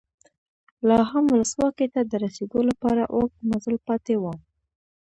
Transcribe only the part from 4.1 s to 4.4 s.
و.